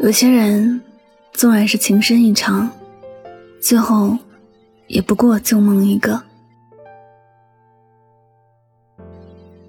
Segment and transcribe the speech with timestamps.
[0.00, 0.80] 有些人
[1.32, 2.70] 纵然是情深意长，
[3.60, 4.16] 最后
[4.86, 6.22] 也不过旧梦一个。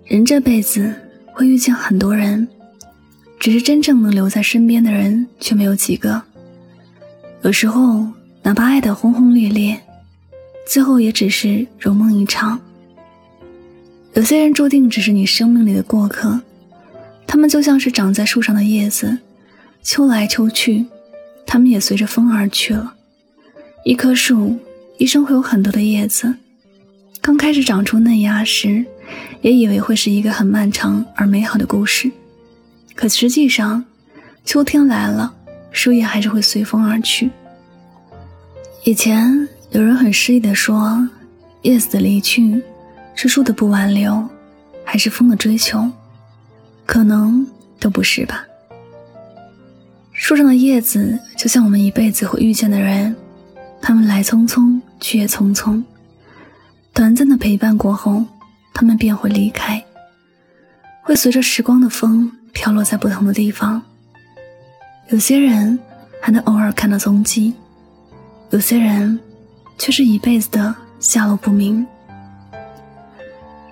[0.05, 0.93] 人这辈子
[1.33, 2.47] 会遇见很多人，
[3.39, 6.21] 只是真正能留在身边的人却没有几个。
[7.41, 8.05] 有时候，
[8.43, 9.79] 哪怕爱得轰轰烈烈，
[10.67, 12.59] 最后也只是如梦一场。
[14.13, 16.39] 有些人注定只是你生命里的过客，
[17.25, 19.17] 他们就像是长在树上的叶子。
[19.81, 20.85] 秋来秋去，
[21.45, 22.93] 它们也随着风而去了。
[23.85, 24.57] 一棵树
[24.97, 26.35] 一生会有很多的叶子，
[27.21, 28.85] 刚开始长出嫩芽时，
[29.41, 32.11] 也以为会是一个很漫长而美好的故事。
[32.93, 33.83] 可实际上，
[34.43, 35.33] 秋天来了，
[35.71, 37.31] 树叶还是会随风而去。
[38.83, 41.07] 以前有人很诗意地说
[41.63, 42.61] ：“叶子的离去，
[43.15, 44.27] 是树的不挽留，
[44.83, 45.89] 还是风的追求？
[46.85, 47.47] 可能
[47.79, 48.45] 都不是吧。”
[50.29, 53.15] 树上的叶子就像我们一辈子会遇见的人，
[53.81, 55.83] 他们来匆匆，去也匆匆。
[56.93, 58.23] 短暂的陪伴过后，
[58.71, 59.83] 他们便会离开，
[61.01, 63.81] 会随着时光的风飘落在不同的地方。
[65.07, 65.79] 有些人
[66.21, 67.55] 还能偶尔看到踪迹，
[68.51, 69.19] 有些人
[69.79, 71.87] 却是一辈子的下落不明。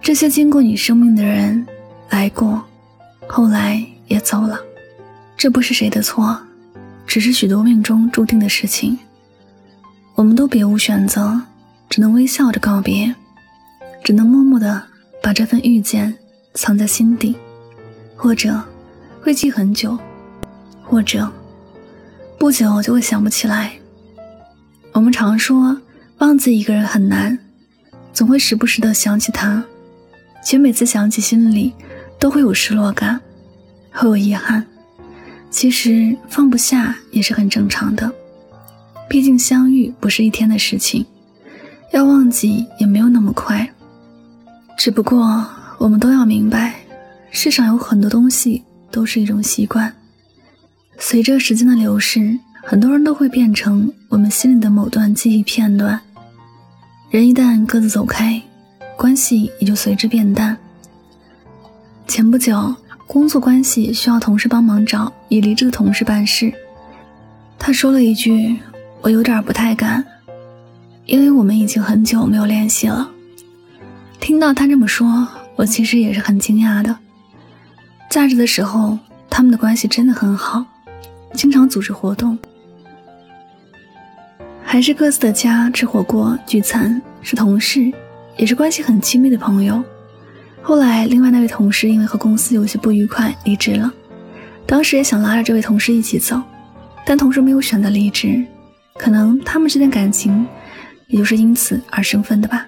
[0.02, 1.67] 这些经过你生命的人，
[2.09, 2.66] 来过，
[3.28, 4.59] 后来也走了。
[5.38, 6.35] 这不是谁的错，
[7.08, 9.00] 只是许多命中注定的事情。
[10.13, 11.41] 我们都别无选择，
[11.89, 13.16] 只能微笑着告别，
[14.03, 14.83] 只能默默的
[15.23, 16.13] 把这份遇见
[16.53, 17.35] 藏在心底，
[18.16, 18.61] 或者
[19.22, 19.97] 会记很久，
[20.83, 21.31] 或者
[22.38, 23.72] 不久就会想不起来。
[24.91, 25.80] 我们常说
[26.17, 27.38] 忘记一个人很难，
[28.11, 29.63] 总会时不时的想起他，
[30.44, 31.73] 且每次想起，心里
[32.19, 33.22] 都会有失落感，
[33.91, 34.66] 会有遗憾。
[35.50, 38.12] 其实放不下也是很正常的，
[39.09, 41.06] 毕竟相遇不是一天的事情，
[41.91, 43.68] 要忘记也没有那么快。
[44.78, 45.44] 只不过
[45.80, 46.75] 我们都要明白，
[47.31, 49.91] 世上有很多东西都是一种习惯，
[51.00, 56.00] 随着时间的流逝，很多人都会变成我们心里的某段记忆片段。
[57.09, 58.40] 人一旦各自走开，
[58.96, 60.57] 关系也就随之变淡。
[62.07, 62.75] 前不久。
[63.09, 66.53] 工作关系需要同事帮忙找已离职的同事办事，
[67.59, 68.57] 他说了一句
[69.01, 70.03] ：“我有点不太敢，
[71.05, 73.11] 因为我们已经很久没有联系了。”
[74.19, 76.97] 听到他这么说，我其实也是很惊讶的。
[78.09, 78.97] 在职的时候，
[79.29, 80.65] 他们的关系真的很好，
[81.33, 82.38] 经常组织活动，
[84.63, 87.91] 还是各自的家吃火锅聚餐，是同事，
[88.38, 89.83] 也是关系很亲密的朋友。
[90.61, 93.94] 后来，另外那位同事因为和公司有些不愉快离职了。
[94.67, 96.39] 当时也想拉着这位同事一起走，
[97.05, 98.45] 但同事没有选择离职，
[99.00, 100.45] 可能他们之间感情
[101.07, 102.67] 也就是因此而生分的吧。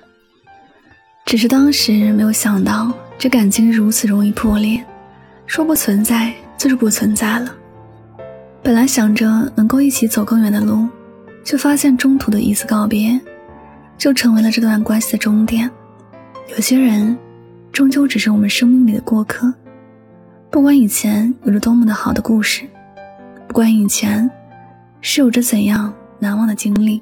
[1.25, 4.83] 只是当时没有想到，这感情如此容易破裂，
[5.45, 7.53] 说不存在就是不存在了。
[8.63, 10.87] 本来想着能够一起走更远的路，
[11.43, 13.19] 却发现中途的一次告别，
[13.97, 15.69] 就成为了这段关系的终点。
[16.49, 17.17] 有些人。
[17.71, 19.53] 终究只是我们生命里的过客，
[20.51, 22.67] 不管以前有着多么的好的故事，
[23.47, 24.29] 不管以前
[24.99, 27.01] 是有着怎样难忘的经历，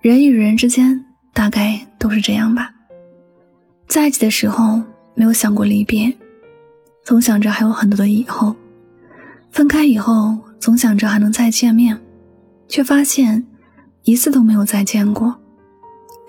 [0.00, 2.72] 人与人之间大概都是这样吧。
[3.86, 4.82] 在一起的时候
[5.14, 6.12] 没有想过离别，
[7.04, 8.54] 总想着还有很多的以后；
[9.50, 11.96] 分开以后总想着还能再见面，
[12.66, 13.46] 却发现
[14.02, 15.34] 一次都没有再见过。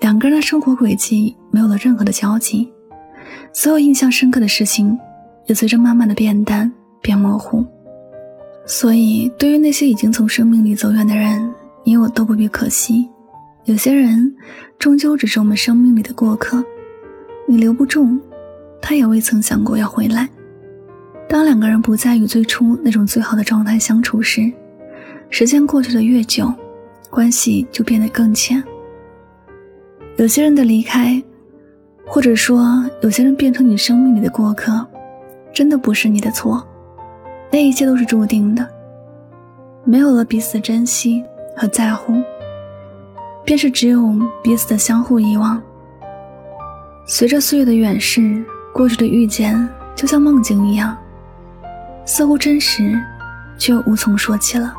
[0.00, 2.72] 两个人的生活轨迹没有了任何的交集。
[3.52, 4.96] 所有印象深刻的事情，
[5.48, 6.70] 也随着慢慢的变淡、
[7.02, 7.64] 变模糊。
[8.64, 13.08] 所以，对于那些已经从生命里走远的人，你我都不必可惜。
[13.64, 14.32] 有些人，
[14.78, 16.64] 终究只是我们生命里的过客，
[17.48, 18.16] 你留不住，
[18.80, 20.28] 他也未曾想过要回来。
[21.28, 24.52] 当两个人不再与最初那种最好的状态相处时，
[25.28, 26.52] 时间过去的越久，
[27.10, 28.62] 关系就变得更浅。
[30.16, 31.20] 有些人的离开。
[32.10, 34.72] 或者说，有些人变成你生命里的过客，
[35.52, 36.66] 真的不是你的错，
[37.50, 38.66] 那一切都是注定的。
[39.84, 41.24] 没有了彼此珍惜
[41.56, 42.14] 和在乎，
[43.44, 44.02] 便是只有
[44.42, 45.60] 彼此的相互遗忘。
[47.06, 50.96] 随着岁月的远逝，过去的遇见就像梦境一样，
[52.04, 53.00] 似乎真实，
[53.56, 54.74] 却又无从说起了。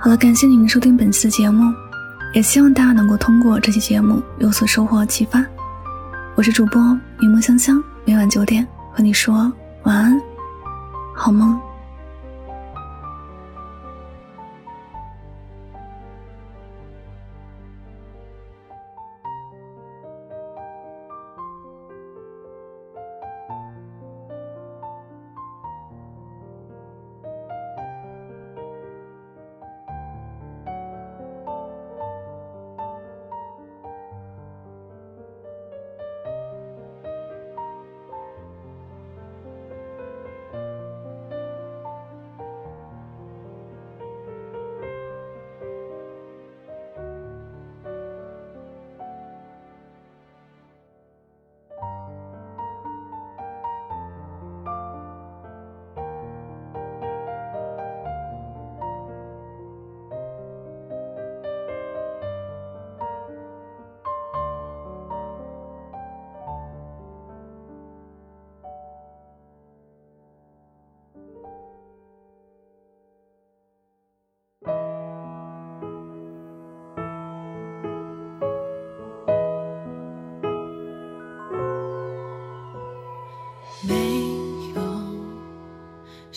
[0.00, 1.70] 好了，感谢您收听本次节目，
[2.32, 5.44] 也希望大家能够通过这期节目有所收获启发。
[6.34, 6.80] 我是主播
[7.18, 9.50] 柠檬香香，每晚九点和你说
[9.84, 10.20] 晚安，
[11.16, 11.67] 好梦。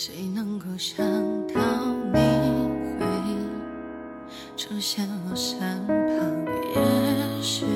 [0.03, 1.05] 谁能够想
[1.53, 1.61] 到
[2.11, 2.17] 你
[2.97, 3.05] 会
[4.57, 6.43] 出现我身旁？
[6.73, 7.67] 也许